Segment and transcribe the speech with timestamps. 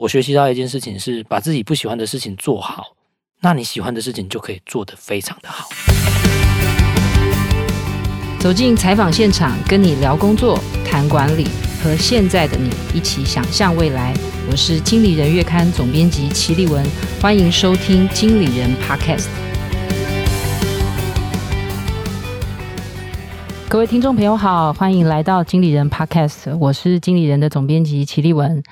[0.00, 2.94] 我学习到一件事情是，把自己不喜欢的事情做好，
[3.40, 5.68] 那你喜欢的事情就可以做得非常的好。
[8.38, 10.56] 走进采访现场，跟你聊工作、
[10.86, 11.48] 谈管理，
[11.82, 14.14] 和现在的你一起想象未来。
[14.48, 16.86] 我是经理人月刊总编辑齐立文，
[17.20, 19.26] 欢迎收听经理人 Podcast。
[23.68, 28.62] 各位听众朋友好，欢迎来到经理人 Podcast，我是经理人的总编辑齐立文。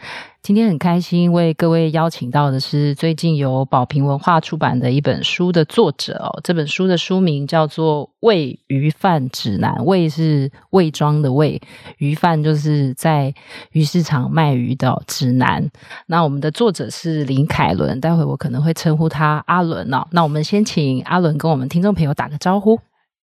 [0.46, 6.38] 今天很开心为各位邀请到的是最近由宝瓶文化出版的一本书的作者哦。
[6.44, 11.60] 这本书的书名叫做《喂鱼贩指南》，喂是伪装的喂，
[11.98, 13.34] 鱼贩就是在
[13.72, 15.68] 鱼市场卖鱼的指南。
[16.06, 20.06] 那我们的作者是林凯伦，待会我可能会称呼他阿伦哦。
[20.12, 22.78] 那我们先请阿伦跟我们听众朋友打个招呼。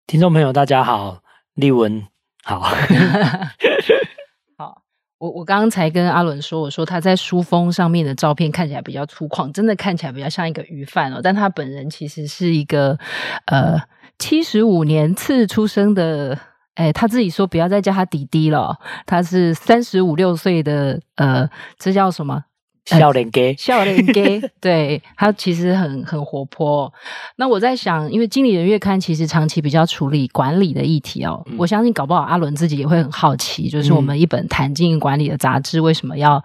[0.06, 1.20] 听众朋友大家好，
[1.54, 2.06] 立文
[2.44, 2.70] 好。
[5.18, 11.20] 我我刚才跟阿伦说，我说他在书封上面的照片看起来比较粗犷，真的看起来比较像一个鱼贩哦。
[11.22, 12.98] 但他本人其实是一个
[13.46, 13.80] 呃
[14.18, 16.38] 七十五年次出生的，
[16.74, 22.44] 哎，他自己说不要再叫他弟弟了，他是三十五六岁的，呃，这叫什么？
[22.86, 26.90] 笑脸给，笑脸给， 对，他其实很很活泼。
[27.36, 36.40] 那我在想，因为经理人月刊其实长期比较处理管理的议题哦，嗯、我相信搞不好阿伦自己也会很好奇，就是我们一本谈经营管理的杂志，为什么要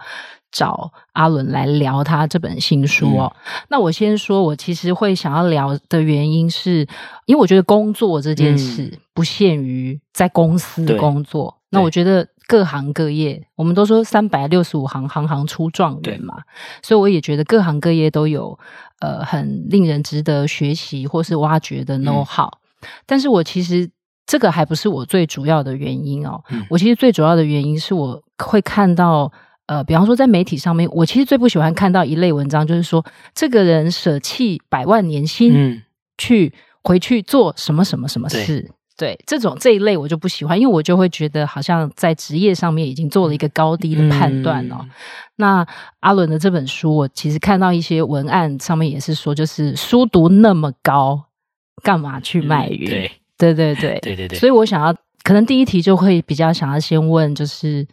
[0.50, 3.32] 找阿伦来聊他这本新书哦？
[3.36, 6.80] 嗯、那我先说，我其实会想要聊的原因是，
[7.26, 12.26] 因为我觉得工作这件事不限于在公司工作，嗯、那我觉得。
[12.46, 16.42] 各行各业，我们都说三百六十五行，行行出状元嘛，
[16.82, 18.58] 所以我也觉得各行各业都有
[19.00, 22.48] 呃很令人值得学习或是挖掘的 know how。
[22.48, 23.88] 嗯、但是我其实
[24.26, 26.42] 这个还不是我最主要的原因哦。
[26.50, 29.32] 嗯、我其实最主要的原因是我会看到
[29.66, 35.82] 呃，比方说在媒体上面，我其实最不喜欢看到一类文章，就是说这个人舍弃百万年薪，嗯，
[36.18, 38.70] 去回去做什么什么什么事。
[38.94, 44.76] 对，这种这一类我就不喜欢，因为我就会觉得好像在职业上面已经做了一个高低的判断哦。
[44.80, 44.90] 嗯、
[45.36, 45.66] 那
[46.00, 51.24] 阿伦的这本书，我其实看到一些文案上面也是说，就是书读那么高，
[51.82, 52.84] 干嘛去卖鱼？
[52.84, 54.38] 嗯、对，对对对对对对。
[54.38, 57.86] 所以我想要，可能第一题就会比较想要先问，就是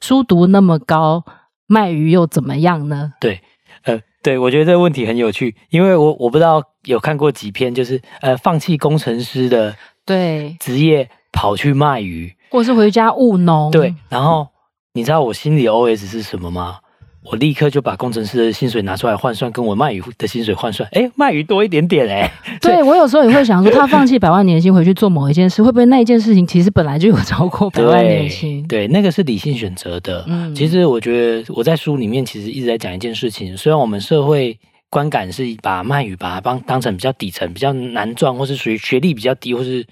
[0.00, 1.24] 书读那么高，
[1.66, 3.14] 卖鱼又怎么样呢？
[3.18, 3.40] 对，
[3.84, 9.74] 呃，对我觉得这个问题很有趣，因为我我不知道有看过几篇，就是呃，放弃工程师的。
[10.04, 13.70] 对，职业跑去卖鱼，或是回家务农。
[13.70, 14.48] 对，然后
[14.94, 16.78] 你知道我心里 OS 是什么吗？
[17.24, 20.88] 我立刻就把工程师的薪水拿出来换算，跟我卖鱼的薪水换算。
[20.92, 22.28] 哎，卖鱼多一点点哎。
[22.60, 28.66] 对，我有时候也会想说，他放弃 百万年薪回去做某一件事，会不会那一件事情其实本来就有超过百万年薪？
[28.66, 30.24] 对，对，那个是理性选择的。
[30.26, 34.58] 嗯，其实我觉得我在书里面其实一直在讲一件事情，虽然我们社会。
[34.92, 39.86] 观感是把卖鱼把它当当成比较底层、比较难赚，或是属于学历比较低，或是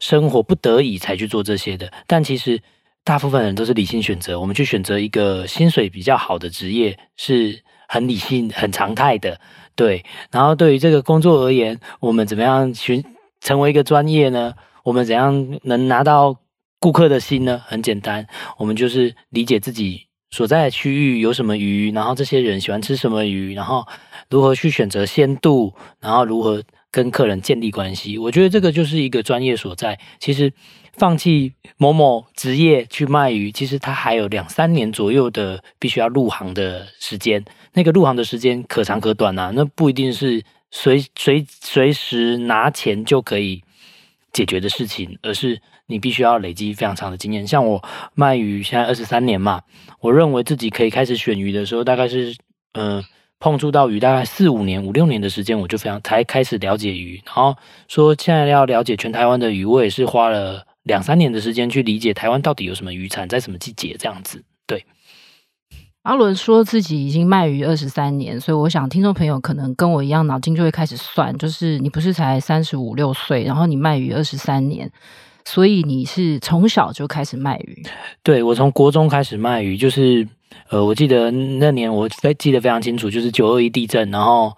[0.00, 1.92] 生活不得已才去做这些的。
[2.06, 2.58] 但其实
[3.04, 9.38] 大部分人都是理性选择，我们去选择一个薪水比较好的职业是很理性、很常态的。
[9.74, 13.04] 对，然后对于这个工作而言，我们怎么样寻
[13.42, 14.54] 成为一个专业呢？
[14.84, 16.34] 我们怎样能拿到
[16.80, 17.60] 顾客的心呢？
[17.66, 23.86] 很简单，我们就是理解自己所在区域有什么鱼，然后这些人喜欢吃什么鱼，然后。
[24.28, 26.60] 如何去选择鲜度，然后如何
[26.90, 28.18] 跟客人建立关系？
[28.18, 30.00] 我觉得这个就是一个专业所在。
[30.18, 30.52] 其实
[30.94, 37.44] 放弃某某职业去卖鱼，其实它还有两三年左右的必须要入行的时间。
[37.74, 43.62] 那个入行的时间可长可短啊，那不一定是随随随时拿钱就可以
[44.32, 47.46] 解决的事情，而是你必须要累积非常长的经验。
[47.46, 47.82] 像我
[48.14, 49.62] 卖鱼现在二十三年嘛，
[50.00, 52.36] 我认为自己可以开始选鱼的时候，大概是。
[52.74, 53.02] 呃
[53.38, 57.20] 碰触到鱼大概四五年、五六年的时间，我就非常才开始了解鱼。
[57.26, 57.54] 然后
[57.86, 64.42] 说现在要了解全台湾的鱼，我也是花了两三年的时间去理解台湾到底有什么鱼产，在什么季节这样子。
[64.66, 64.86] 对，
[66.02, 74.90] 阿伦说自己已经卖鱼二十三年，所以我想听众朋友可能跟我一样，脑筋就会开始算，就是你不是才三十五六岁，然后你卖鱼二十三年，
[75.46, 77.82] 所以你是从小就开始卖鱼？
[78.22, 80.28] 对，我从国中开始卖鱼，就是。
[80.70, 84.56] 呃，我记得那年我非记得非常清楚，就是九二一地震，然后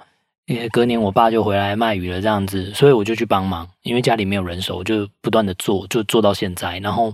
[0.70, 6.78] 隔年我爸就回来卖鱼了这样子，所以我就去帮忙，因为家里没有人手，我就不断的做，就做到现在。
[6.78, 7.12] 然后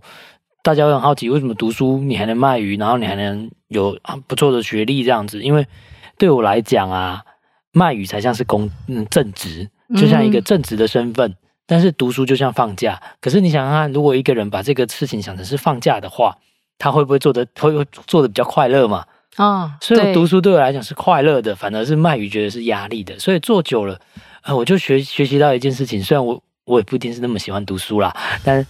[0.63, 5.41] 大家会很好奇，为什么读书你还能卖鱼，然后你还能有不错的学历这样子？
[5.41, 5.67] 因为
[6.19, 7.23] 对我来讲啊，
[7.73, 13.01] 卖鱼才像是公嗯正职，就像一个正职的身份，嗯、但是读书就像放假。
[13.21, 16.37] 可是你想想看，如果一个人把这个事情想成是放假的话。
[16.77, 17.73] 他会不会做的会
[18.09, 19.07] 做的比较快乐嘛？
[19.37, 23.17] 哦，所以读书对我来讲是快乐的，反而是卖鱼觉得是压力的。
[23.17, 23.99] 所以做久了，
[24.43, 26.03] 呃，我就学学习到一件事情。
[26.03, 28.67] 虽然我我也不一定是那么喜欢读书啦，但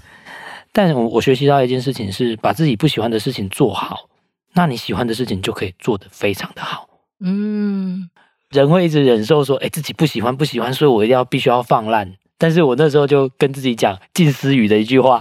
[0.70, 4.06] 但我我学习到一件事情是，把自己不喜欢的事情做好，
[4.52, 6.86] 那你喜欢的事情就可以做得非常的好。
[7.20, 8.10] 嗯，
[8.50, 12.14] 人会一直忍受说，哎，自己不喜欢不喜欢，所以我一定要必须要放烂。
[12.44, 15.18] 但是我那时候就跟自己讲近思语的一句话：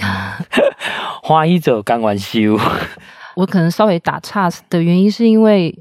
[1.24, 2.60] 花一走，干完修。
[3.38, 5.74] 我可能稍微打岔的原因，是因为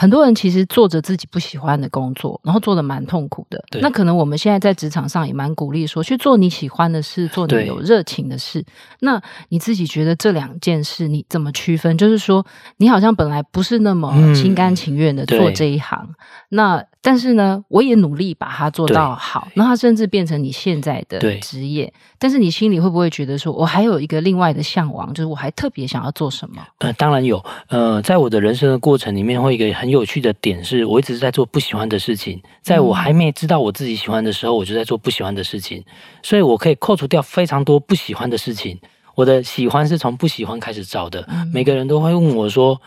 [0.00, 3.60] 很多人其实做着自己不喜欢的工作，然后做的蛮痛苦的。
[3.80, 8.64] 那可能我们现在在职场上也蛮鼓励说，去做你喜欢的事，做你有热情的事。
[9.00, 11.98] 那你自己觉得这两件事你怎么区分？
[11.98, 12.46] 就是说，
[12.76, 16.14] 你好像本来不是那么心甘情愿的做这一行，嗯、
[16.50, 16.84] 那。
[17.00, 21.90] 但是呢，我也努力把它做到好，那对它甚至变成你现在的职业。
[22.18, 26.60] 但是你心里会不会觉得说，我还有一个另外的向往，就是我还特别想要做什么？
[26.78, 27.42] 呃，当然有。
[27.68, 32.42] 呃，在我的人生的过程里面，会一个很有趣的点是，我一直在做不喜欢的事情。
[32.62, 35.84] 在我还没知道我自己喜欢的时候，我就在做不喜欢的事情，
[36.22, 38.78] 所以我可以扣除掉非常多不喜欢的事情。
[39.14, 41.24] 我的喜欢是从不喜欢开始找的。
[41.28, 42.80] 嗯、每个人都会问我说，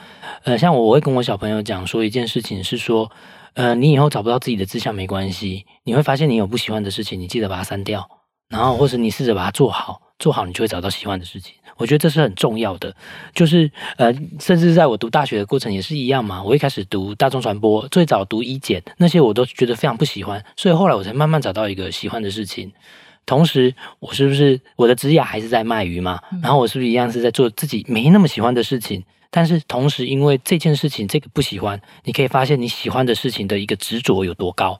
[0.43, 3.11] 呃，像我，我会跟我小朋友讲说一件事情是说。
[3.53, 8.09] 呃，你以后找不到自己的志向没关系，你会发现你有不喜欢的事情，你记得把它删掉，
[8.47, 11.55] 然后或者你试着把它做好，做好你就会找到喜欢的事情。
[11.81, 12.95] 我觉得这是很重要的，
[13.33, 16.41] 就是呃，甚至在我读大学的过程也是一样嘛。
[16.43, 22.71] 我一开始读大众传播，最早读医检，那些我都觉得非常不喜欢，所以后来我才慢慢找到一个喜欢的事情。
[23.25, 26.19] 同时，我是不是我的职业还是在卖鱼嘛？
[26.41, 29.03] 然后我是不是一样是在做自己没那么喜欢的事情？
[29.29, 34.77] 但是同时，因为这件事情这个不喜欢，你可以发现你喜欢的事情的一个执着有多高。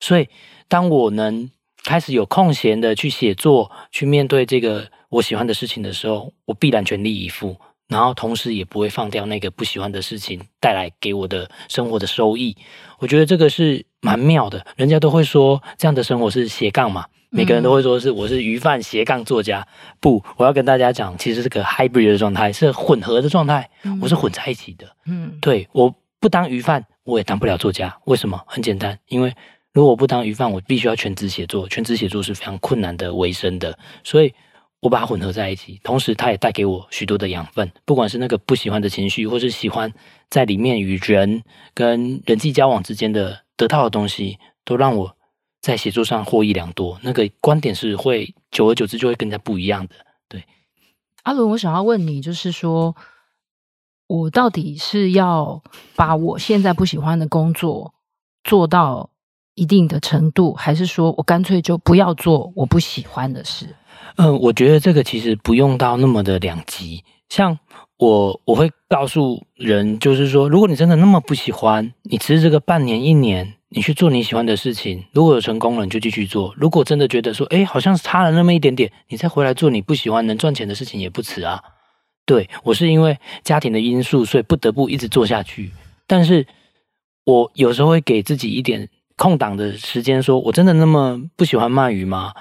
[0.00, 0.28] 所以，
[0.68, 1.50] 当我能
[1.86, 7.56] 开始有空闲的去写作，去面对这个我喜欢的事情的时候，我必然全力以赴。
[7.88, 12.56] 然后，同时也不会放掉那个不喜欢的事情带来给我的生活的收益。
[12.98, 14.66] 我觉得这个是蛮妙的。
[14.74, 17.06] 人家都会说这样的生活是斜杠嘛。
[17.30, 19.64] 每个人都会说是我是鱼贩斜杠作家，
[20.00, 23.70] 不，我要跟大家讲，其实是个 hybrid 的状态，是混合的状态，
[24.02, 24.88] 我是混在一起的。
[25.06, 27.96] 嗯，对，我不当鱼贩，我也当不了作家。
[28.06, 28.42] 为什么？
[28.46, 29.32] 很简单，因为
[29.76, 34.32] 如果不当鱼贩，我必须要全职写作，全职写作是非常困难的维生的，所以
[34.80, 39.92] 我把它混合在一起，同时它也带给我许多的养分，不管是那个不喜欢的情绪，或是喜欢
[40.30, 41.42] 在里面与人
[41.74, 45.14] 跟人际交往之间的得到的东西，都让我。
[45.62, 49.96] 在写作上获益良多，那个观点是会久而久之就会更加不一样的。
[50.28, 50.44] 对，
[51.24, 52.94] 阿伦，我想要问你，就是说
[54.06, 55.60] 我到底是要
[55.96, 57.94] 把我现在不喜欢的工作
[58.44, 59.10] 做到
[59.56, 63.66] 一定的程度，还是说我干脆就不要做我不喜欢的事？
[64.14, 67.02] 嗯，我觉得这个其实不用到那么的两极。
[67.28, 67.58] 像
[67.98, 73.54] 我，我会告诉人，就是说，如果你真的那么不喜欢，你辞职个半年、一年。
[73.68, 81.60] 你去做你喜欢的事情，如果有成功了，你就继续做；如果真的觉得说，哎，好像差了那么一点点，你再回来做你不喜欢能赚钱的事情也不迟啊。
[82.24, 85.72] 对，我是因为家庭的因素，所以不得不一直做下去。
[86.06, 86.46] 但是
[87.24, 92.32] 我有时候会给自己一点空档的时间，说我真的那么不喜欢卖鱼吗？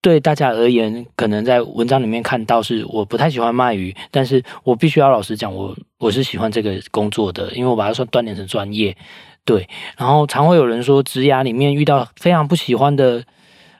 [0.00, 8.96] 对大家而言，可能在文章里面看到是我不太喜欢卖鱼，但是我必须要老实讲，我我是喜欢这个工作的，因为我把它说锻炼成专业。
[9.44, 13.24] 对，然后常会有人说，职涯里面遇到非常不喜欢的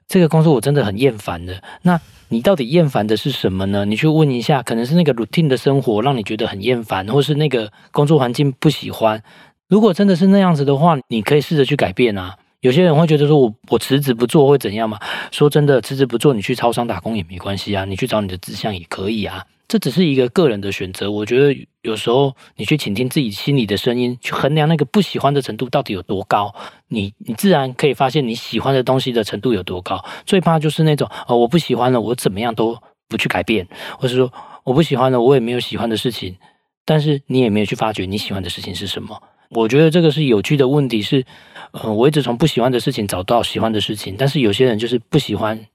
[0.08, 1.62] 这个工作，我真的很厌烦的。
[1.82, 3.84] 那你到底厌烦的是什么呢？
[3.84, 9.22] 你去问一下，可能是那个 routine 的生活让你觉得很厌烦，或是那个工作环境不喜欢。
[9.68, 12.36] 如果真的是那样子的话，你可以试着去改变啊。
[12.60, 14.98] 有些人会觉得说我我辞职不做会怎样嘛？
[15.30, 19.44] 说真的，辞职不做，你去超商打工也没关系啊，你去找你的志向也可以啊。
[19.68, 26.54] 这只是一个个人的选择，我觉得有时候你去倾听自己心里的声音，去衡量那个不喜欢的程度到底有多高，
[26.88, 30.02] 你你自然可以发现你喜欢的东西的程度有多高。
[30.24, 34.32] 最怕就是那种哦，我不喜欢了，我怎么样都不去改变，或是说
[34.64, 36.34] 我不喜欢了，我也没有喜欢的事情，
[36.86, 39.22] 但是你也没有去发掘你喜欢的事情是什么。
[39.50, 41.24] 我觉得这个是有趣的问题是，
[41.72, 45.66] 呃，我一直从不喜欢的事情找到喜欢的事情，但是有些人就是不喜欢。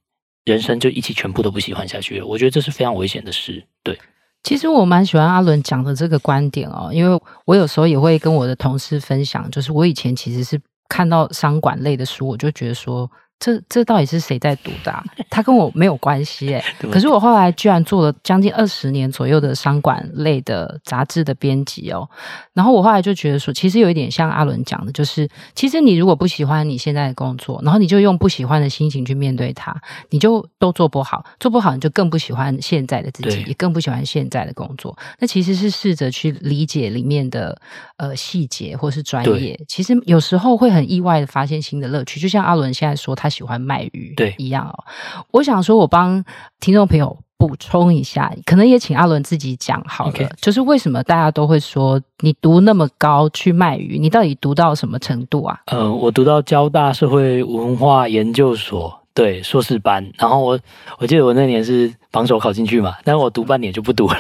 [0.45, 3.63] 人生就一起全部都不喜欢下去，我觉得这是非常危险的事。
[3.81, 3.97] 对，
[4.43, 13.09] 其实我蛮喜欢阿伦讲的这个观点哦，因为我有时候也会跟我的同事分享，就是我以前其实是看到商管类的书，我就觉得说
[13.43, 15.03] 这这到底是谁在读的啊？
[15.29, 16.63] 他跟我没有关系哎。
[16.89, 22.09] 可是我后来居然做了将近二十年左右的商管类的杂志的编辑哦。
[22.53, 29.75] 然后我后来就觉得说，其实有一点像阿伦讲的，就是其实你如果不喜欢你现在的工作，然后你就用不喜欢的心情去面对它，
[30.11, 34.97] 你就都做不好，做不好你就更不喜欢现在的自己，也更不喜欢现在的工作。
[35.19, 37.59] 那其实是试着去理解里面的
[37.97, 42.21] 呃细节或是专业，其实有时候会很意外的发现新的乐趣。
[42.21, 43.29] 就像阿伦现在说他。
[43.33, 44.83] 喜欢卖鱼，对，一样哦。
[45.31, 46.23] 我想说，我帮
[46.59, 50.29] 听众朋友补充一下，可能也请阿伦自己讲好了。
[50.39, 55.59] 就是为什么大家都会说你读那么高去卖鱼，你到底读到什么程度啊？
[55.65, 60.09] 呃，我读到交大社会文化研究所，对，硕士班。
[60.17, 60.59] 然后我
[60.99, 64.15] 我记得我那年是榜首考进去嘛，但是我读半年就不读了。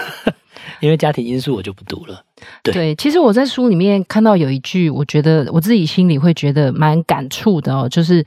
[0.79, 2.23] 因为家庭因素，我就不读了。
[2.61, 8.25] 对，对，其实我在书里面看到有一句，我觉得我自己心里会觉得蛮感触的哦，就是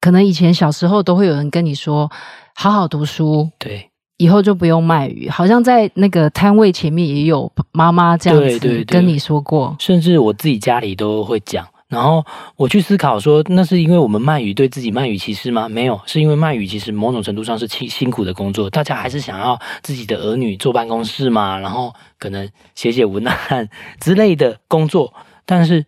[0.00, 2.10] 可能以前小时候都会有人跟你说，
[2.54, 5.28] 好好读书，对，以后就不用卖鱼。
[5.28, 11.66] 好像在那个摊位前面也有妈妈这样子跟你说过，对对对，甚至我自己家里都会讲。
[11.92, 12.24] 然后
[12.56, 15.68] 我去思考说，那是因为我们卖鱼对自己卖鱼歧视吗？
[15.68, 23.68] 没有，是因为卖鱼其实某种程度上是辛辛苦的工作，大家还是想要自己的儿女坐办公室嘛，然后可能写写文案
[24.00, 25.12] 之类的工作，
[25.44, 25.84] 但是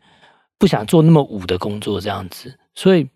[0.58, 2.54] 不想做那么武的工作这样子。
[2.74, 3.08] 所以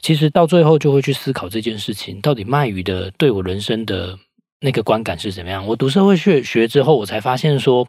[0.00, 4.18] 其实到最后就会去思考这件事情，到底卖鱼的对我人生的
[4.60, 5.66] 那个观感是怎么样？
[5.66, 7.86] 我读社会学学之后，我才发现说。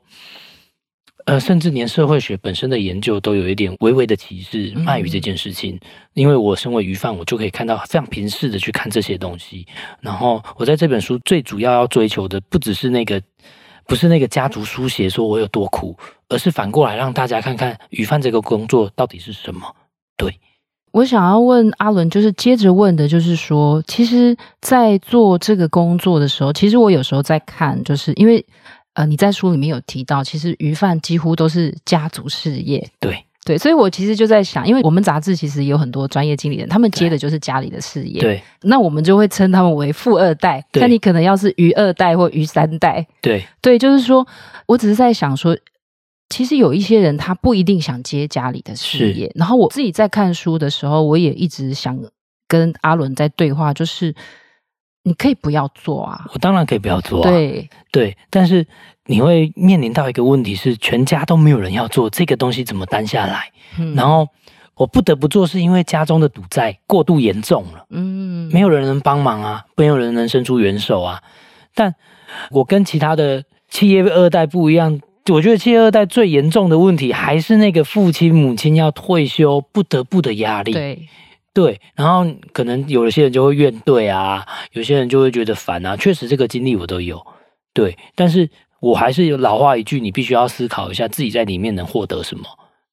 [1.25, 5.80] 呃，甚至连社会学本身的研究都有一点微微的歧视卖鱼这件事情，
[6.13, 9.68] 因为我身为鱼贩，我就可以看到非常平视的去看这些东西。
[10.00, 13.22] 然后我在这本书最主要要追求的，不只是那个，
[13.86, 15.96] 不是那个家族书写说我有多苦，
[16.30, 19.75] 而是反过来让大家看看鱼贩这个工作到底是什么。
[20.18, 20.40] 对，
[20.92, 28.46] 我想要问阿伦，就是接着问的，就是说，其实，在做这个工作的时候，其实我有时候在看，就是因为。
[28.94, 32.86] 呃，你在书里面有提到，其实鱼贩几乎都是家族事业。
[33.00, 38.20] 对对，所以我其实就在想，因为我们杂志其实有很多专业经理人，他们接的就是家里的事业。
[38.20, 40.64] 对，那我们就会称他们为富二代。
[40.74, 43.08] 那你可能要是鱼二代或鱼三代。
[43.22, 44.28] 对对，就是说，
[44.68, 45.58] 我只是在想说，
[46.30, 49.32] 其实有一些人他不一定想接家里的事业。
[49.36, 51.98] 然后我自己在看书的时候，我也一直想
[52.48, 54.14] 跟阿伦在对话，就是。
[55.03, 56.25] 你可以不要做啊！
[56.31, 57.29] 我当然可以不要做啊。
[57.29, 58.65] 对对，但是
[59.08, 63.51] 你会面临到一个问题是，全家都没有人要做这个东西，怎么担下来？
[63.79, 64.27] 嗯，然后
[64.75, 67.86] 我不得不做，是因为家中的赌债过度严重了。
[67.89, 71.20] 嗯，没有人能帮忙啊，没有人能伸出援手啊。
[71.74, 71.96] 但
[72.51, 80.74] 我跟其他的企业二代不一样，我觉得企业二代最严重的问题还是那个父亲母亲要退休不得不的压力。
[80.74, 81.08] 对。
[81.53, 85.98] 对，然后可能有些人就会怨怼啊，有些人就会觉得烦啊。
[85.98, 87.22] 确实，这个经历我都有。
[87.74, 92.46] 对，但是我还是有老话一句，你必须要思考一下自己在里面能获得什么。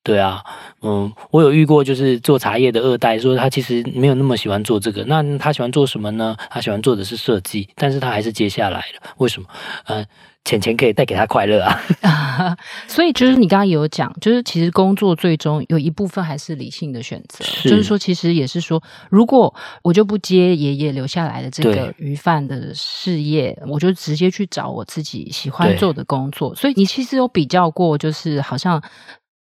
[0.02, 0.42] 对啊，
[0.82, 6.36] 嗯，我有遇过就是做茶叶的二代，说他其实没有那么喜欢做这个，那他喜欢做什么呢？
[6.50, 9.10] 他喜欢做的是设计，但是他还是接下来了。
[9.18, 9.48] 为什么？
[9.86, 10.06] 嗯。
[10.44, 12.56] 钱钱可以带给他快乐啊，
[12.88, 26.54] 所以就是你刚刚也有讲，就是其实工作最终有一部分还是理性的选择，是就是说其实也是说，如果我就不接爷爷留下来的这个鱼贩的事业，我就直接去找我自己喜欢做的工作。
[26.54, 28.82] 所以你其实有比较过，就是好像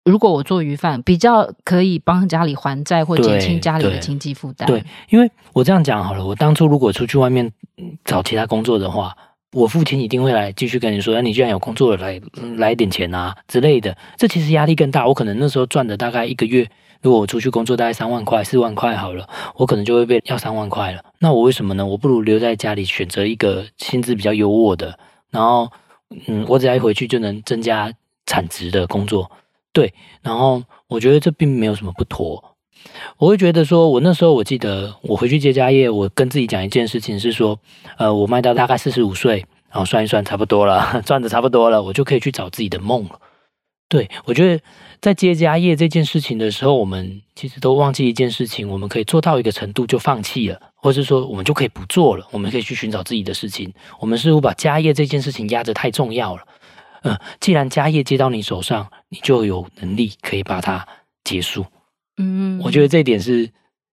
[0.04, 4.68] 如果我做鱼贩，比较可以帮家里还债或减轻家里的经济负担。
[4.68, 7.50] 对，因为我这样讲好了，我当初如果出去外面
[8.04, 9.16] 找其他工作的话。
[9.58, 12.22] 我父亲一定会来继续跟你说：“那你既然有工作了，来
[12.58, 15.08] 来点钱啊之类的。”这其实压力更大。
[15.08, 16.70] 我可能那时候赚的大概一个月，
[17.02, 21.04] 如果我出去工作大概三万块、四万块好了，我可能就会被要三万块了。
[21.18, 21.84] 那我为什么呢？
[21.84, 25.00] 我不如留在家里，选择一个薪资比较优渥的，
[25.32, 25.72] 然后
[26.28, 27.92] 嗯，我只要一回去就能增加
[28.28, 29.32] 产值的工作。
[29.74, 32.57] 对，然后我觉得这并没有什么不妥。
[33.18, 37.60] 我会觉得说，我那时候我记得我回去接家业，我跟自己讲一件事情是说，
[37.98, 43.20] 呃，我卖到大概四十五岁，然后算一算差不多了， 赚的差不多了，我就可以去找自己的梦了。
[43.90, 44.62] 对，我觉得
[45.00, 53.74] 在接家业这件事情的时候，我们其实都忘记一件事情，我们可以做到一个程度就放弃了，或是说我们就可以不做了，我们可以去寻找自己的事情。
[54.00, 56.42] 我们似乎把家业这件事情压得太重要了。
[57.04, 60.86] 嗯、既然家业接到你手上，你就有能力可以把它
[61.24, 61.66] 结束。
[62.18, 63.50] 嗯，我觉得这一点是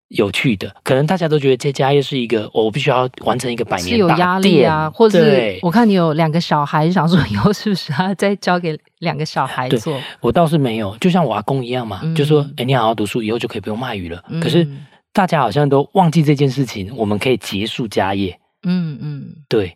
[0.09, 0.73] 有趣的。
[0.83, 9.99] 可能大家都觉得这家业是一个，我必须要完成一个百年大店，是有压力啊，或者是我看你有两个小孩，想说以后是不是要再交给两个小孩做？
[10.21, 14.23] 我倒是没有，就像我阿公一样嘛，嗯、就说，哎，你好好读书，以后就可以不用卖鱼了。
[14.29, 14.67] 嗯、可是
[15.11, 18.39] 大家好像都忘记这件事情，我们可以结束家业。
[18.65, 19.75] 嗯嗯，对。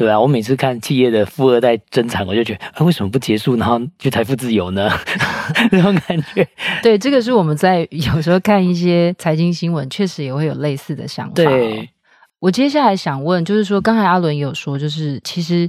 [0.00, 4.90] 对啊，我每次看企业的富二代争产，我就觉得，啊，为什么不结束，然后就财富自由呢？
[5.70, 6.48] 那种感觉。
[6.82, 11.34] 对，这个是我们在有时候看一些财经新闻，确实也会有类似的想法。
[11.34, 11.86] 对，
[12.38, 15.68] 我接下来想问，就是说，刚才阿伦也有说，就是其实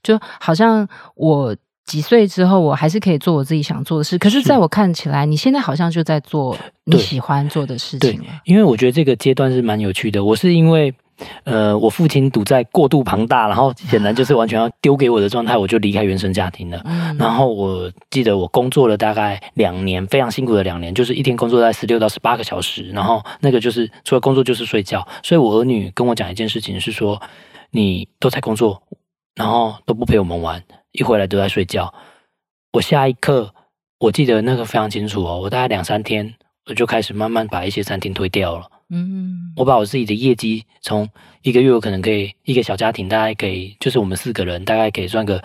[0.00, 4.16] 就好像我几岁之后，我还是可以做我自己想做的事。
[4.16, 8.26] 可是，在我看起来，你现在好像就在做你喜欢做的事情了。
[8.44, 10.24] 因为我觉得这个阶段是蛮有趣的。
[10.24, 10.94] 我是因为。
[11.44, 16.80] 呃，我父亲赌债过度庞大，然后显然就是完全要丢给我的状态，我就离开原生家庭了。
[16.84, 25.06] 嗯、然后我记得我工作了大概两年，非常辛苦的两年，就是一天工作在十六到十八个小时，然后那个就是除了工作就是睡觉。
[25.22, 27.20] 所以我儿女跟我讲一件事情是说，
[27.70, 28.82] 你都在工作，
[29.34, 30.62] 然后都不陪我们玩，
[30.92, 31.92] 一回来都在睡觉。
[32.72, 33.52] 我下一刻，
[33.98, 36.34] 我记得那个非常清楚哦，我大概两三天，
[36.66, 38.66] 我就开始慢慢把一些餐厅推掉了。
[38.94, 41.08] 嗯，我把我自己的业绩从
[41.40, 45.42] 一个月我可能可以一个小家庭大概可以就是我们四个人大概可以赚个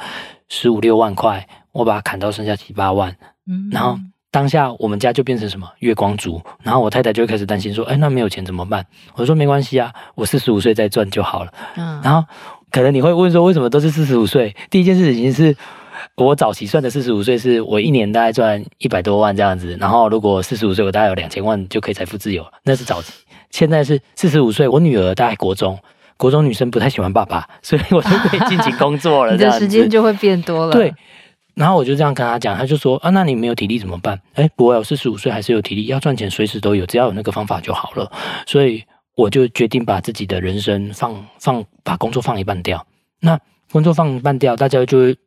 [0.50, 3.16] 十五六万块，我把它砍到剩下七八万。
[3.48, 3.98] 嗯，然后
[4.32, 8.86] 当下我们家就变成什么月光族，然后我太太就会开始担心说，哎，那没有钱怎么办？
[9.16, 11.54] 我说没关系啊，我四十五岁再赚就好了。
[11.78, 12.28] 嗯，然后
[12.70, 14.54] 可能你会问说，为什么都是四十五岁？
[14.70, 15.56] 第一件事情是。
[16.16, 19.78] 我早期算的四十五岁，是我一年大概赚一百多万这样子。
[19.80, 23.14] 然后如果四十五岁，我大概有两千万就可以财富自由，那是早期。
[23.52, 25.78] 现在是四十五岁，我女儿大概国中，
[26.18, 29.32] 国中女生不太喜欢爸爸， 所以我就可以尽情工作了。
[29.36, 30.72] 你的时间就会变多了。
[30.72, 30.94] 对。
[31.56, 34.20] 然后我就这样跟他讲，他就说啊，那你没有体力怎么办？
[34.36, 38.12] 哎，不会，我四十五岁还是有体力，要赚钱随时都有，只要有那个方法就好了。
[38.46, 38.84] 所以
[39.16, 42.86] 我就决定把自己的人生放放，把工作放一半掉。
[43.20, 43.40] 那
[43.72, 45.18] 工作放一半掉，大家就会。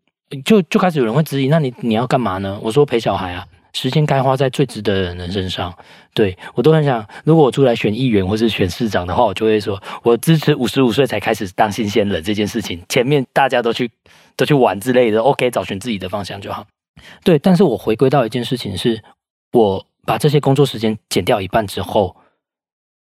[0.44, 2.56] 就就开始有人会质疑，那你你要干嘛呢？
[2.62, 5.72] 我说陪小孩啊，时间该花在最值得的人身上。
[6.14, 12.82] 对，我都很想，如果我出来选议员或是选市长的话，我就会说我支持五十五岁才开始当新鲜人这件事情。
[12.88, 13.90] 前面大家都去
[14.36, 16.66] 都去玩之类的，OK，找寻自己的方向就好。
[17.24, 19.02] 对，但是我回归到一件事情是，
[19.52, 22.16] 我把这些工作时间减掉一半之后，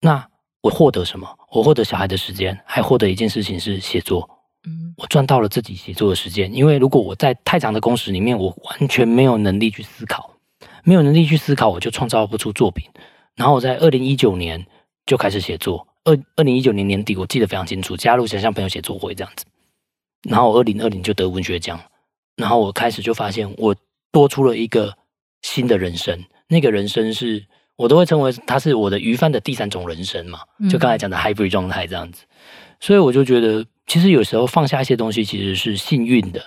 [0.01, 0.29] 那
[0.63, 1.29] 我获得什么？
[1.51, 4.29] 我获得小孩的时间，还获得一件事情是写作。
[4.67, 10.31] 嗯我赚到了自己写作的时间，因为如果我在太长的工时里面，我完全没有能力去思考，
[10.85, 12.89] 没有能力去思考，我就创造不出作品。
[13.35, 14.65] 然后我在二零一九年
[15.07, 19.45] 就开始写作，二二零一九年年底我记得非常清楚，加入想象朋友写作会这样子。
[20.29, 21.81] 然后二零二零就得文学奖，
[22.37, 23.75] 然后我开始就发现我
[24.13, 24.97] 多出了一个
[25.43, 27.45] 新的人生，那个人生是
[27.77, 32.25] 我都会称为它是我的鱼贩的第三种人生嘛，就刚才讲的 hybrid 状态这样子。
[32.81, 33.65] 所以我就觉得。
[33.87, 36.43] 其实有时候放下一些东西，其实是幸运的。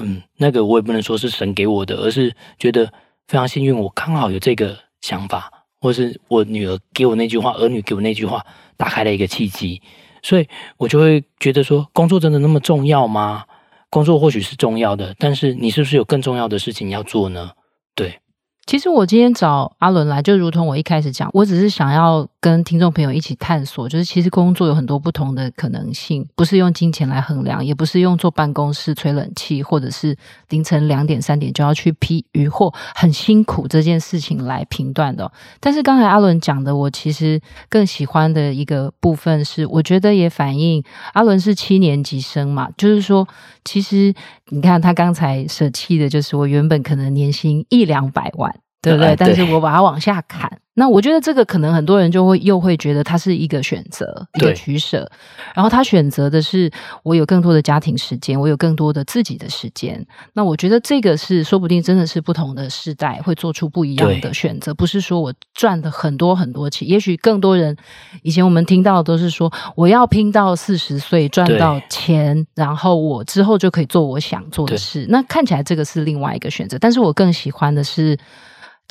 [0.00, 2.90] 嗯，那个我也不能说是神给我的，而是觉得
[3.28, 8.44] 非常幸运，我刚好有这个想法，或是我女儿给我那句话，儿女给我那句话，
[8.78, 9.82] 打开了一个契机，
[10.22, 13.44] 所以我就会觉得说，工作真的那么重要吗？
[13.90, 17.52] 工作或许是重要的，但是你是不是有更重要的事情要做呢？
[17.94, 18.18] 对。
[18.68, 30.14] 其实我今天找阿伦来，就如同我一开始讲，我只是想要跟听众朋友一起探索，就是其实工作有很多不同的可能性，不是用金钱来衡量，也不是用坐办公室吹冷气，或者是
[30.50, 35.32] 凌晨两点三点就要去批鱼货，很辛苦这件事情来评断的。
[35.60, 43.26] 但是刚才阿伦讲的，我其实更喜欢的一个部分是，我觉得也反映阿伦是七年级生嘛，就是说，
[43.68, 44.14] 其实
[44.48, 48.50] 你看他刚才舍弃的，就是我原本可能年薪一两百万。
[48.80, 49.16] 对不对？
[49.16, 50.48] 但是我把它往下砍。
[50.78, 55.10] 那我觉得这个可能很多人就会又会觉得它是一个选择，一个取舍。
[55.52, 56.70] 然后他选择的是
[57.02, 60.06] 我有更多的家庭时间，我有更多的自己的时间。
[60.34, 64.72] 那我觉得这个是说不定真的是不同的世代会做出不一样的选择。
[64.72, 67.76] 不是说我赚的很多很多钱，也许更多人
[68.22, 75.04] 以前我们听到的都是说我要拼到四十岁赚到钱，然后我之后就可以做我想做的事。
[75.08, 78.16] 那看起来这个是另外一个选择，但是我更喜欢的是。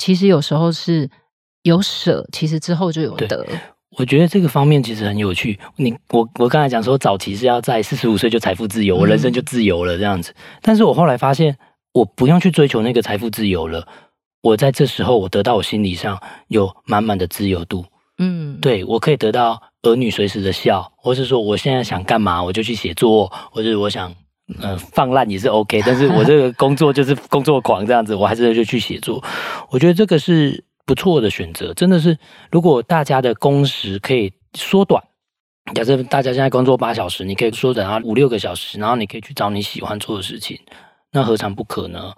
[0.00, 1.10] 其实有时候是
[1.68, 3.46] 有舍，其实之后就有得。
[3.96, 5.58] 我觉得这个方面其实很有趣。
[5.76, 10.32] 你我我刚才讲说，早期是要在四十五岁就财富自由，我人生就自由了这样子。
[10.32, 10.58] 嗯。
[10.62, 11.56] 但是我后来发现，
[11.92, 13.86] 我不用去追求那个财富自由了。
[14.42, 17.84] 我在这时候，我得到我心理上有满满的自由度。
[18.18, 24.14] 嗯，对，我可以得到儿女随时的笑，或是说我现在想干嘛，我就去写作，或者我想。
[24.62, 29.22] 嗯、呃，放烂也是 OK，但是我这个工作就是工作狂这样子，我还是就去写作。
[29.68, 32.16] 我觉得这个是不错的选择，真的是。
[32.50, 35.04] 如果大家的工时可以缩短，
[35.74, 40.58] 假设大家现在工作八小时，你可以缩短到五六个小时，然后你可以去找你喜欢做的事情，
[41.12, 42.14] 那何尝不可呢？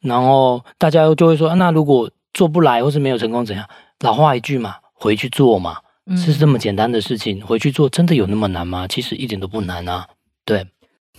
[0.00, 3.68] 然后大家就会说，那如果做不来或是没有成功怎样？
[4.00, 5.76] 老话一句嘛，回去做嘛。
[6.16, 8.88] 是这么简单的事情，回去做真的有那么难吗？
[8.88, 10.06] 其实一点都不难啊。
[10.46, 10.64] 对，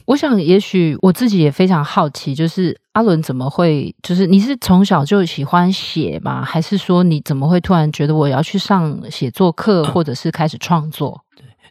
[0.08, 6.44] 我想也许我自己也非常好奇，就是阿伦怎么会，就是你是从小就喜欢写吗？
[6.44, 11.22] 还是说你怎么会突然觉得我要去上写作课，或者是开始创作？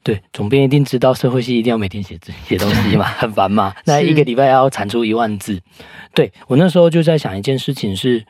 [0.05, 3.75] 对对，总编一定知道社会系一定要每天写字写东西嘛，很烦嘛。
[3.87, 5.59] 那一个礼拜要产出一万字。
[6.15, 8.25] 对，我那时候就在想一件事情是。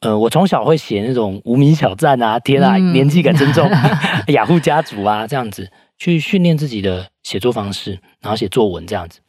[0.00, 3.70] 呃，我从小会写那种无名小站啊，天啊，年纪感真重，
[4.34, 5.70] 雅虎家族啊，这样子
[6.02, 9.20] 去训练自己的写作方式，然后写作文这样子。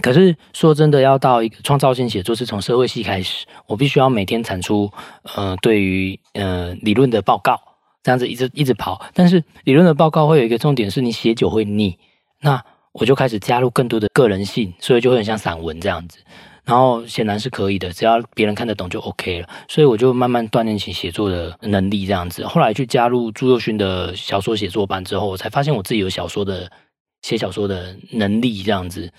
[0.00, 4.88] 可是说真的，要到一个创造性写作，是从社会系开始，我必须要每天产出
[5.34, 7.60] 呃，对于呃理论的报告，
[8.04, 9.04] 这样子一直一直跑。
[9.14, 11.98] 但是理论的报告会有一个重点，是你写久会腻。
[12.40, 16.20] 那我就开始加入更多的个人性，所以就会很像散文这样子。
[16.64, 19.48] 然后显然是可以的，只要别人看得懂就 OK 了。
[19.68, 22.46] 所以我就慢慢锻炼起写作的能力，这样子。
[22.46, 26.72] 后来去加入朱佑勋的小说写作班之后，我才发现我自己有小说的
[27.20, 29.12] 写小说的能力，这样子。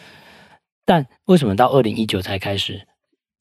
[0.85, 2.81] 但为什么到二零一九才开始？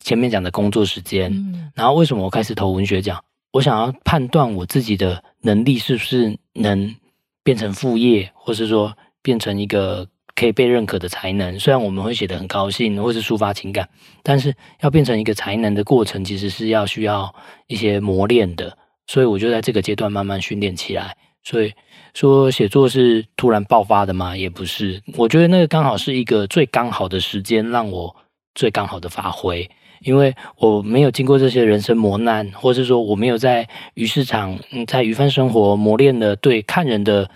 [0.00, 3.24] 前面讲的工作时间，嗯然后为什么我开始投文学奖？
[3.52, 6.94] 我想要判断我自己的能力是不是能
[7.42, 10.06] 变成副业，或是说变成一个。
[10.37, 13.88] 可以被认可的才能，虽然我们会写得很高兴，或是抒发情感，
[14.23, 17.33] 但是要变成一个才能的过程，其实是要需要
[17.68, 18.77] 一些磨练的。
[19.07, 21.16] 所以我就在这个阶段慢慢训练起来。
[21.44, 21.73] 所以
[22.14, 24.37] 说写作是突然爆发的吗？
[24.37, 25.01] 也不是。
[25.16, 28.16] 我觉得那个刚好是一个最刚好的时间，让我
[28.55, 29.70] 最刚好的发挥。
[30.01, 37.31] 因为我没有经过这些人生磨难，或是说我没有在鱼市场、在鱼贩生活磨练了对看人的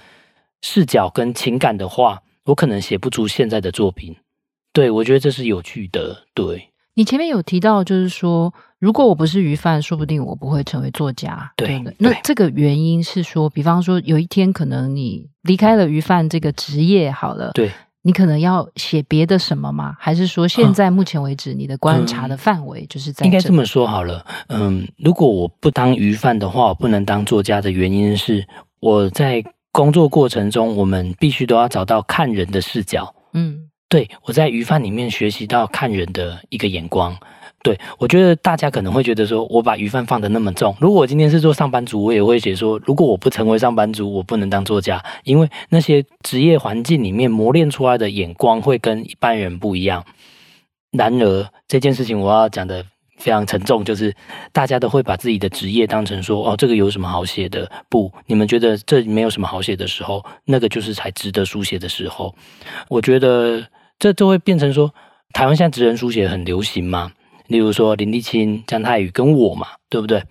[0.63, 2.21] 视角跟情感的话。
[2.49, 4.17] 我可能写不出现在的作品，
[4.73, 6.25] 对，我觉得这是有趣的。
[6.33, 11.53] 对，你前面有提到，就是说，如果我不是鱼贩，说不定我不会成为作家。
[11.57, 19.95] 对，对，那这个原因是说，比方说，有一天可能你离开了鱼贩这个职业，好了，对，你可能要写别的什么吗？
[20.01, 24.25] 还是说，现在目前为止，你的观察的范围就是在、嗯、应该这么说好了。
[24.49, 28.47] 嗯，如果我不当鱼贩的话，我不能当作家的原因是
[28.81, 29.45] 我在。
[29.79, 33.15] 工作过程中，我们必须都要找到看人的视角。
[33.33, 37.17] 嗯，对，我在鱼贩里面学习到看人的一个眼光。
[37.63, 40.75] 对，我觉得大家可能会觉得说，我把鱼贩放得那么重。
[40.81, 50.05] 如果我今天是做上班族，我也会写说，如果我不成为上班族，我不能当作家，因为那些职业环境里面磨练出来的眼光会跟一般人不一样。
[50.91, 52.85] 然而，这件事情我要讲的。
[53.19, 54.15] 非常沉重，就是
[54.53, 57.71] 大家都会把自己的职业当成说，哦，这个有什么好写的？
[57.89, 62.35] 不，你们觉得这没有什么好写的时候，那个就是才值得书写的时候。
[62.89, 63.63] 我觉得
[63.99, 64.95] 这就会变成说，
[65.33, 67.13] 台湾现在职人书写很流行嘛，
[67.49, 70.23] 例如说林立清、江泰宇跟我嘛，对不对？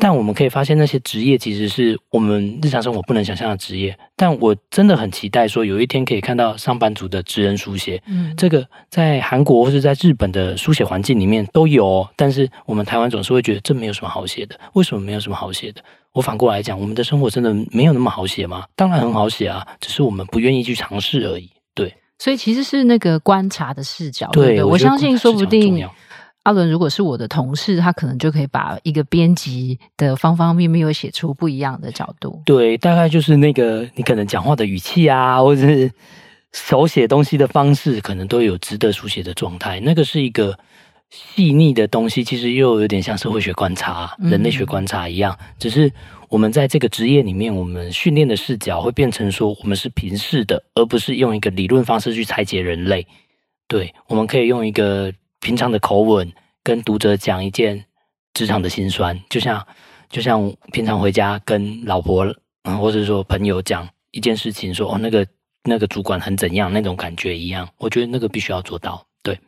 [0.00, 3.98] 但我们可以发现，那些职业其实是我们日常生活不能想象的职业。
[4.14, 8.00] 但我真的很期待说，有一天可以看到上班族的职人书写。
[8.06, 12.08] 嗯，这个在韩国或是在日本的书写环境里面都有哦。
[12.14, 14.58] 但是我们台湾总是会觉得这没有什么好写的。
[14.74, 15.82] 为什么没有什么好写的？
[16.12, 18.64] 我反过来讲，我们的生活真的没有那么好写吗？
[18.76, 21.50] 当然很好写啊，只是我们不愿意去尝试而已。
[21.74, 24.28] 对，所以其实是那个观察的视角。
[24.30, 25.84] 对，我相信说不定。
[26.48, 32.40] 阿伦如果是我的同事，他可能就可以把一个编辑的方方面面又写出不一样的角度。
[32.46, 35.92] 对，大概就是那个你可能讲话的语气啊，或者是
[36.54, 39.78] 手写东西的方式，可能都有值得书写的状态。
[39.80, 40.58] 那个是一个
[41.10, 45.36] 细腻的东西，其实又有点像社会学观察、人类学观察一样。
[45.38, 45.92] 嗯、只是
[46.30, 53.06] 我们在这个职业里面，我们训练的视角会变成说，我们是平视的，而不是用一个理论方式去拆解人类。
[53.66, 55.12] 对，我们可以用一个。
[55.40, 57.84] 平常的口吻跟读者讲一件
[58.34, 59.66] 职场的辛酸，就像
[60.08, 62.34] 就像平常回家跟老婆，
[62.80, 65.26] 或者说朋友讲一件事情，说哦那个
[65.64, 69.06] 那个主管很怎样那种感觉一样，我觉得那个必须要做到。
[69.22, 69.38] 对，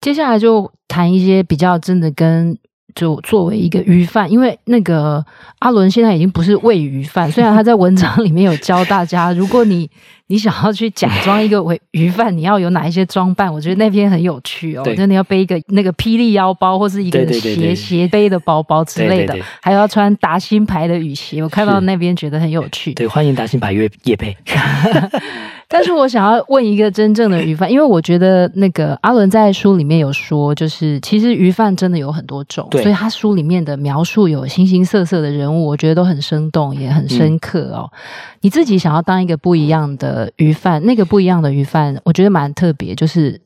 [0.00, 2.58] 接下来就谈一些比较真的跟。
[2.94, 5.24] 就作为一个鱼贩，因为那个
[5.60, 9.88] 阿伦现在已经不是喂鱼贩， 虽然他在文章里面有教大家，如果你
[10.28, 13.52] 你想要去假装一个喂鱼贩，你要有哪一些装扮？
[13.52, 21.42] 我觉得那篇很有趣哦，真的要背一个那个霹雳腰包，或是一个斜斜背的包包之类的，对对对对，还要穿达新牌的雨鞋。
[21.42, 22.94] 我看到那边觉得很有趣。
[22.94, 24.36] 对，欢迎达新牌业业配。
[25.72, 37.88] 但是我想要问一个真正的鱼贩，因为我觉得那个阿伦在书里面有说，就是其实鱼贩真的有很多种，所以他书里面的描述有形形色色的人物，我觉得都很生动，也很深刻哦。
[37.92, 37.96] 嗯、
[38.40, 43.40] 你自己想要当一个不一样的鱼贩，那个不一样的鱼贩，我觉得蛮特别，就是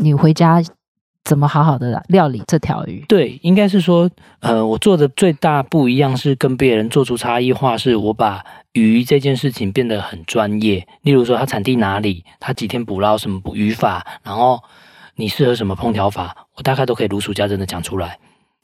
[0.00, 0.60] 你回家
[1.28, 3.04] 怎么好好的料理这条鱼？
[3.06, 4.10] 对，应该是说，
[4.40, 10.88] 呃，我做的最大不一样是跟别人做出差异化，是我把鱼这件事情变得很专业。
[11.02, 14.58] 例如说，它产地哪里，它几天捕捞，什么捕鱼法，然后
[15.16, 18.18] 你适合什么烹调法，我大概都可以如数家珍的讲出来。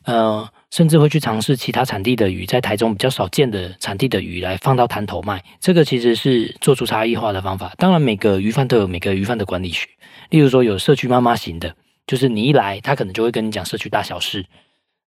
[0.07, 7.75] 呃，甚至会去尝试其他产地的鱼，在台中比较少见的产地的鱼来放到摊头卖，这个其实是做出差异化的方法。
[7.77, 9.87] 当然，每个鱼贩都有每个鱼贩的管理学。
[10.31, 11.75] 例如说，有社区妈妈型的，
[12.07, 14.45] 就是你一来，他可能就会跟你讲社区大小事，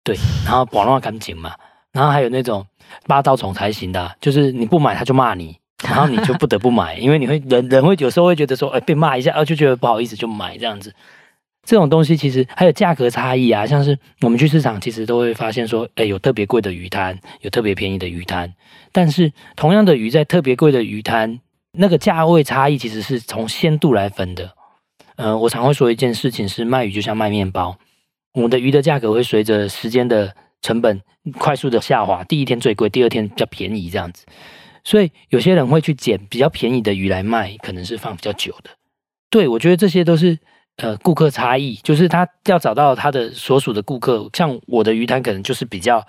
[0.03, 1.55] 对，然后网络干净嘛。
[1.93, 2.67] 然后还有那种
[3.07, 10.95] 霸道总裁型的，就是你不买他就骂你，然后你就不得不买，因为你会人人会有时候会觉得说，哎，被骂一下，啊，就觉得不好意思就买这样子。
[11.67, 18.53] 这种东西其实还有价格差异啊，像是我们去市场，其实都会发现说，哎，有特别贵的鱼摊，有特别便宜的鱼摊。
[18.93, 21.41] 但是同样的鱼，在特别贵的鱼摊，
[21.73, 24.53] 那个价位差异其实是从鲜度来分的。
[25.17, 27.77] 呃，我常会说一件事情是，卖鱼就像卖面包，
[28.35, 31.01] 我们的鱼的价格会随着时间的成本
[31.39, 34.25] 快速的下滑，第一天最贵，第二天比较便宜这样子。
[34.85, 38.71] 所以有些人会去捡比较便宜的鱼来卖，可能是放比较久的。
[39.29, 40.39] 对，我觉得这些都是。
[40.79, 46.07] 呃，顾客差异就是他要找到他的所属的顾客，像我的鱼摊可能就是比较，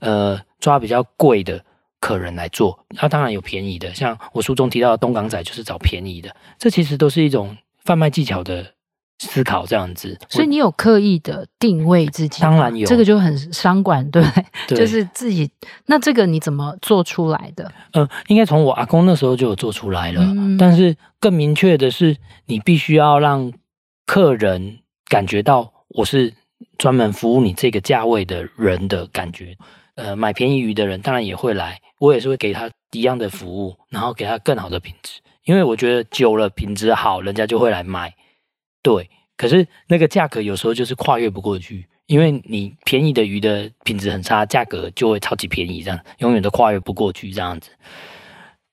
[0.00, 1.64] 呃，抓比较贵的
[2.00, 2.84] 客人来做。
[2.96, 6.34] 他当然有便宜的，像我书中提到的东港仔就是找便宜的。
[6.58, 7.56] 这其实都是一种
[7.88, 8.74] 贩卖技巧的
[9.18, 10.18] 思考，这样子。
[10.28, 12.42] 所以你有刻意的定位自己？
[12.42, 14.22] 当然有，这个就很商管，对，
[14.68, 15.50] 对，就是自己。
[15.86, 17.72] 那这个你怎么做出来的？
[17.92, 23.50] 呃，应该从我阿公那时候就有做出来了，嗯、但是更明确的是，你必须要让。
[24.10, 24.78] 客人
[25.10, 26.32] 感觉到我是
[26.78, 29.54] 专门服务你这个价位的人的感觉，
[29.96, 38.14] 呃，买便宜鱼的人当然也会来，我也是会给他一样的服务，然后给他更好的品质，因为我觉得久了品质好，人家就会来买。
[38.82, 47.70] 对，可是那个价格有时候就是跨越不过去，因为你便宜的鱼的品质很差，价格就会超级便宜，这样永远都跨越不过去这样子。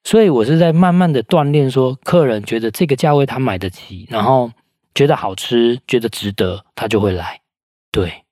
[0.03, 4.51] 所以我是在慢慢的锻炼，说客人觉得这个价位他买得起，然后。
[4.97, 7.41] 觉得好吃，觉得值得，他就会来。
[7.91, 8.23] 对，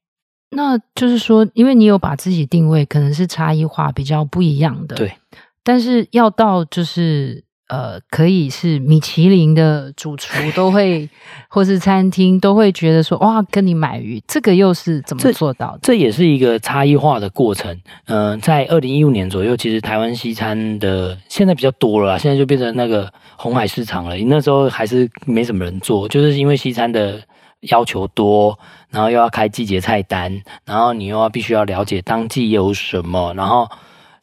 [0.51, 4.95] 那就是说，因为你有把自己定位，可能是差异化比较不一样的。
[4.95, 5.13] 对，
[5.62, 7.43] 但是要到就是。
[7.69, 11.10] 呃，可以是米其林的主厨都会，
[11.47, 15.80] 或是餐厅都会觉得说，哇，跟你买鱼，这个又是怎么做到的？
[15.82, 17.73] 这，这也是一个差异化的过程。
[18.06, 24.15] 嗯、呃，在二零一五年左右，其实台湾西餐的现在比较多了，现在就变成那个红海市场了。
[24.17, 27.19] 那时候还是没什么人做，就是因为西餐的
[27.62, 28.60] 要求多，
[28.91, 33.67] 然后又要开季节菜单，然后你又要必须要了解当季有什么，然后。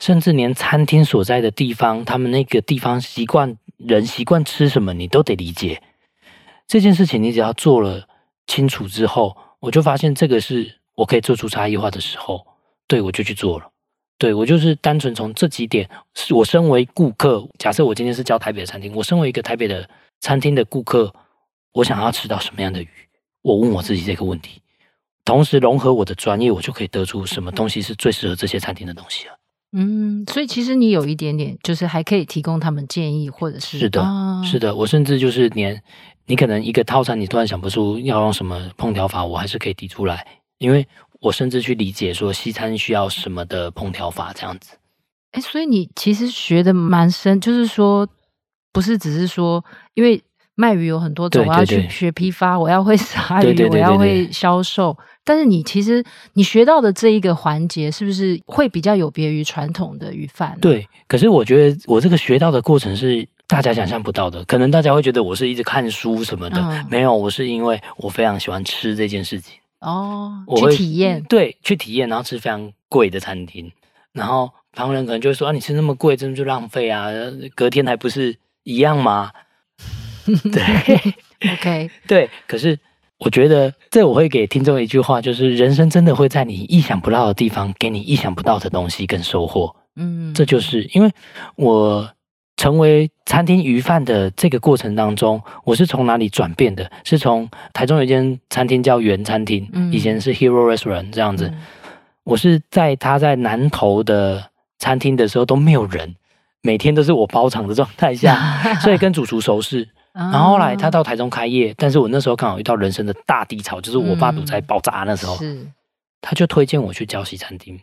[0.01, 5.81] 甚至连餐厅所在的地方，他们那个地方习惯人习惯吃什么，你都得理解。
[6.67, 8.09] 这件事情你只要做了
[8.47, 12.47] 清楚之后，我就发现这个是我可以做出差异化的时候，
[12.89, 13.71] 对，我就去做了。
[14.17, 15.89] 对，我就是单纯从这几点，
[16.31, 19.89] 我身为顾客，假设我今天是教台北的餐厅，我身为一个台北的
[20.21, 21.13] 餐厅的顾客，
[21.73, 22.89] 我想要吃到什么样的鱼？
[23.43, 24.61] 我问我自己这个问题，
[25.25, 29.40] 同时融合我的专业，我就可以得出什么东西是最适合这些餐厅的东西了。
[29.73, 35.81] 嗯，所以其实你有一点点，就是还可以提供他们建议，或者是是的，啊、是的，我甚至就是连
[36.27, 40.27] 你可能一个套餐，你突然想不出要用什么烹调法，我还是可以提出来，
[40.59, 40.87] 因为
[41.21, 44.77] 我甚至去理解说西餐需要什么的烹调法这样子。
[45.33, 48.09] 哎，所以你其实学的蛮深，就是说
[48.73, 50.21] 不是只是说，因为
[50.61, 54.95] 卖鱼有很多种，我要去学批发， 我要会杀鱼，我要会销售。
[55.25, 60.59] 但是你其实你学到的这一个环节，是不是会比较有别于传统的鱼贩？
[60.61, 64.45] 对，可是我觉得我这个学到的过程是大家想象不到的。
[64.45, 73.71] 可能大家会觉得我是一直看书什么的，嗯、没有，我是因为我非常喜欢吃这件事情哦，我会去体验，对，去体验，然后吃非常贵的餐厅，
[74.13, 77.09] 然后旁人可能就会说啊，你吃那么贵，真的就浪费啊，
[77.55, 79.31] 隔天还不是一样吗？
[80.53, 81.15] 对，
[81.55, 82.79] OK，对，可是。
[83.23, 89.77] 我觉得这我会给听众一句话，就是人生真的会在你意想不到的地方给你意想不到的东西跟收获。
[89.97, 91.13] 嗯，这就是因为
[91.57, 92.11] 我
[92.57, 96.91] 成为餐厅鱼贩的这个过程当中，我是从哪里转变的？
[97.05, 101.53] 是从台中有一间餐厅叫原餐厅，以前是 Hero Restaurant 这样子。
[102.25, 104.43] 我是在他在南投的
[104.79, 106.17] 餐厅的时候都没有人，
[106.63, 109.87] 每天都是我包场的状态下， 所以跟主厨熟识。
[110.13, 115.67] 然后后来他到台中开业，但是我那时候刚好遇到人生的大低潮，就是我爸赌债爆炸那时候，是
[116.21, 117.79] 他就推荐我去教西餐厅。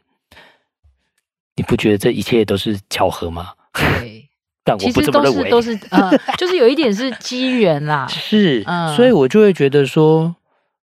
[1.56, 3.54] 你不觉得这一切都是巧合吗？
[3.74, 4.28] 对，
[4.64, 5.76] 但我不这么认为，都是
[6.38, 8.06] 就是有一点是机缘啦。
[8.12, 8.64] 是，
[8.96, 10.36] 所以我就会觉得说，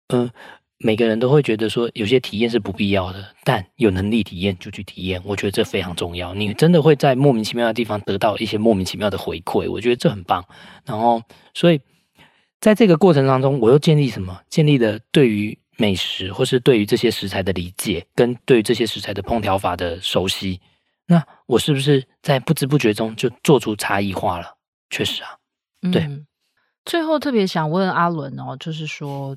[0.09, 0.31] 嗯、呃，
[0.79, 6.35] 每个人都会觉得说，有些体验是不必要的，但有能力体验就去体验，我觉得这非常重要。
[6.35, 10.45] 你真的会在莫名其妙的地方得到一些莫名其妙的回馈，我觉得这很棒。
[10.85, 11.23] 然后，
[11.55, 11.81] 所以
[12.61, 14.39] 在这个过程当中，我又建立什么？
[14.51, 20.61] 建立了对于美食或是对于这些食材的理解，跟对于这些食材的烹调法的熟悉。
[21.07, 24.57] 那我是不是在不知不觉中就做出差异化了？
[24.91, 25.31] 确实啊，
[25.91, 26.07] 对。
[26.85, 29.35] 最后特别想问阿伦哦，就是说。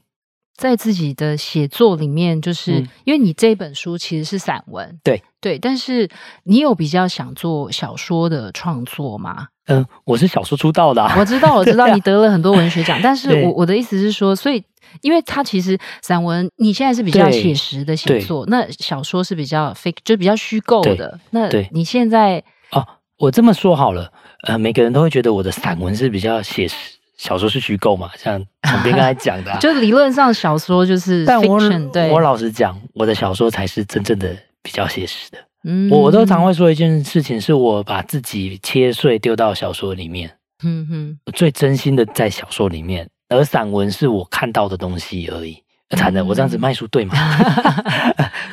[0.59, 6.09] 在自己的写作里面，就是、嗯、因为你这本书其实是散文，对对，但是
[6.43, 9.47] 你有比较想做小说的创作吗？
[9.67, 14.61] 嗯、呃，我是小说出道的、啊，我知道，我知道你得了很多文学奖，但是我我的意思是说，所以
[15.01, 21.17] 因为它其实散文你现在是比较写实的写作，那小说是比较 fake，就比较虚构的。
[21.29, 22.85] 那你现在哦，
[23.17, 24.11] 我这么说好了，
[24.45, 26.98] 呃，每个人都会觉得我的散文是比较写实。
[27.19, 28.09] 小说是虚构嘛？
[28.17, 31.59] 像旁边刚才讲的、啊， 就理论上小说就是，但我
[31.91, 35.37] 对我老实讲，我的小说才是真正的比较写实的。
[35.65, 40.31] 嗯，我都常会说一件事情，是我把自己切碎丢到小说里面。
[40.63, 45.61] 嗯哼，我最真心的在小说里面，而散文是我看到的东西而已。
[45.97, 47.13] 惨了，我这样子卖书对吗？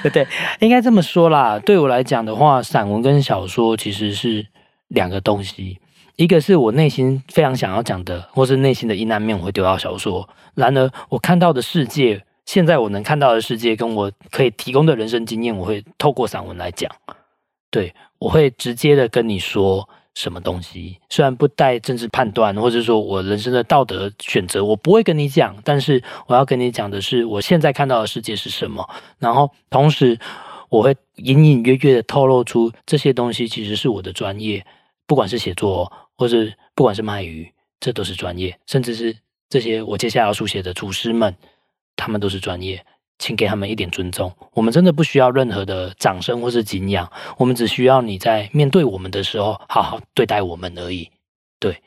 [0.02, 0.26] 对 对，
[0.59, 1.57] 应该这么说啦。
[1.61, 4.44] 对我来讲的话，散文跟小说其实是
[4.88, 5.79] 两个东西。
[6.16, 10.26] 一个是我内心非常想要讲的，或是内心的阴暗面，我会丢到小说。
[10.55, 16.90] 然而，我看到的世界，现在我能看到的世界，跟我可以提供的人生经验，我会透过散文来讲。
[17.70, 25.55] 对，我会直接的跟你说什么东西，虽然不带政治判断，或者说我人生的道德选择，我不会跟你讲。
[25.62, 28.88] 但是我要跟你讲的是，我现在看到的世界是什么。
[29.18, 30.18] 然后，同时
[30.70, 34.64] 我会隐隐约约的透露出这些东西其实是我的专业，
[35.07, 35.92] 不管是写作。
[36.16, 39.16] 或是不管是卖鱼，这都是专业，甚至是
[39.48, 41.35] 这些我接下来要书写的厨师们，
[41.94, 42.85] 他们都是专业，
[43.18, 44.33] 请给他们一点尊重。
[44.52, 51.11] 我们真的不需要任何的掌声或是敬仰，我们只需要你在面对我们的时候，好好对待我们而已。
[51.61, 51.83] 对。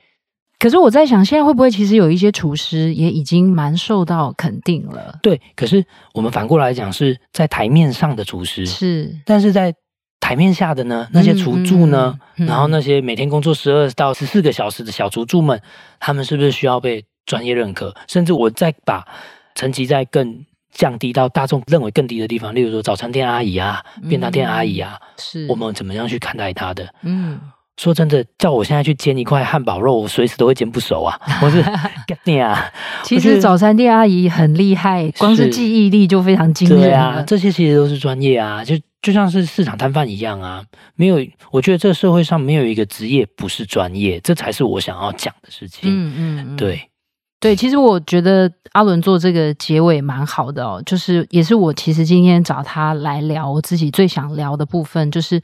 [0.60, 5.18] 可是我在想，现在会不会其实有一些厨师也已经蛮受到肯定了？
[5.24, 5.42] 对。
[5.56, 9.74] 可是我们反过来讲，是在台面上的厨师是，但是在。
[10.20, 11.08] 台面下的呢？
[11.12, 12.14] 那些厨助呢？
[12.36, 15.62] 嗯嗯嗯、然后那些每天工作十二到十四个小时的小厨助们，
[16.00, 17.96] 他们是不是需要被专业认可？
[18.08, 19.08] 甚至我再把
[19.56, 26.94] 层级再更降低到大众认为更低的地方，例如说早餐店阿姨啊、便当店阿姨啊，是我们怎么样去看待他的？
[27.04, 27.40] 嗯。
[27.80, 31.18] 说真的，叫我现在去煎一块汉堡肉，我随时都会煎不熟啊！
[31.42, 32.70] 我是干爹啊！
[33.04, 36.78] 其实早餐店阿姨很厉害，光是记忆力就非常惊人。
[36.78, 40.62] 对啊，这些其实都是专业啊，就就像是市场摊贩一样啊。
[40.96, 45.90] 没有，我觉得这个社会上没有一个职业不是专业，这才是我想要讲的事情。
[45.90, 46.82] 嗯嗯，嗯，对
[47.40, 55.42] 对，其实我觉得阿伦做这个结尾蛮好的哦，就是也是我其实今天找他来聊，我自己最想聊的部分就是。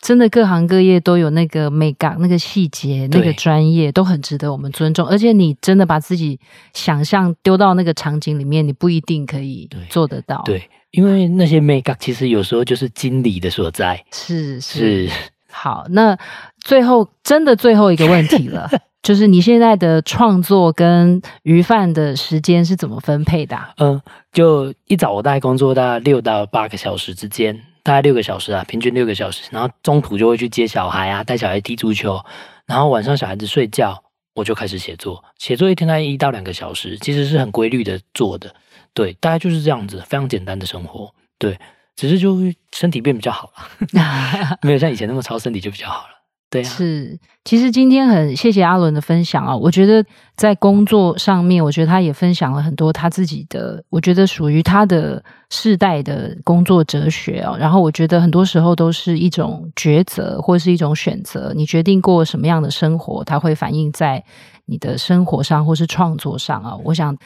[0.00, 5.06] 真的各行各业都有那个美感、那个细节、那个专业，都很值得我们尊重。
[5.06, 6.38] 而且你真的把自己
[6.74, 10.42] 想象丢到那个场景里面，你不一定可以做得到。
[10.44, 14.04] 对，对，因为那些美感其实有时候就是经理的所在。
[14.12, 15.12] 是是，是。
[15.50, 16.16] 好，那
[16.60, 18.68] 最后真的最后一个问题了，
[19.02, 23.72] 就是你现在的创作跟鱼贩的时间是怎么分配的啊？
[23.78, 24.00] 嗯，
[24.32, 27.58] 就一早我大概工作大概六到八个小时之间。
[27.86, 32.20] 大概六个小时啊，平均六个小时，然后中途就会去接小孩啊，带小孩踢足球，
[32.66, 34.02] 然后晚上小孩子睡觉，
[34.34, 35.22] 我就开始写作。
[35.38, 38.52] 写作一天大概一到两个小时，其实是很规律的做的，
[38.92, 41.56] 对，大概就是这样子，非常简单的生活，对，
[41.94, 42.36] 只是就
[42.74, 46.15] 身体变比较好了， 没有像以前那么操，身体就比较好了。
[46.48, 50.04] 对啊，是，其实今天很谢谢阿伦的分享啊，我觉得
[50.36, 57.56] 在工作上面，我觉得他也分享了很多他自己的，我觉得属于他的世代的工作哲学啊。
[57.58, 64.24] 然后我觉得很多时候都是一种抉择，或是一种选择，你决定过什么样的生活，它会反映在
[64.66, 66.76] 你的生活上或是创作上啊。
[66.84, 67.16] 我想。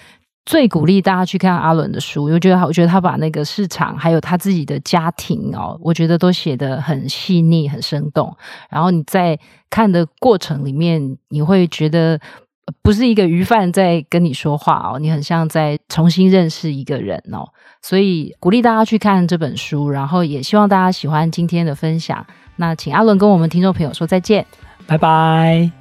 [0.46, 8.34] 最鼓励大家去看阿伦的书，我觉得，我觉得他把那个市场还有他自己的家庭哦，我觉得都写得很细腻、很生动。
[8.68, 12.18] 然后你在看的过程里面，你会觉得
[12.82, 17.46] 不是一个鱼贩在跟你说话哦，你很像在重新认识一个人哦。
[17.82, 22.26] 所以鼓励大家去看这本书，然后也希望大家喜欢今天的分享。
[22.56, 24.44] 那请阿伦跟我们听众朋友说再见，
[24.86, 25.79] 拜拜。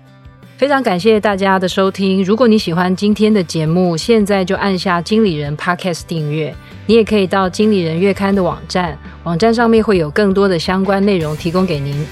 [0.59, 2.21] 非常感谢大家的收听。
[2.21, 6.53] 如果你喜欢今天的节目，现在就按下经理人 Podcast 订阅。
[6.85, 12.05] 你也可以到经理人月刊的网站，网站上面会有更多的相关内容提供给您。